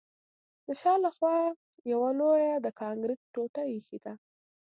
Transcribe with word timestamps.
د 0.65 0.67
شا 0.79 0.93
له 1.03 1.09
خوا 1.15 1.37
یوه 1.91 2.09
لویه 2.19 2.55
د 2.61 2.67
کانکریټ 2.79 3.21
ټوټه 3.33 3.63
ایښې 3.71 3.97
ده 4.05 4.13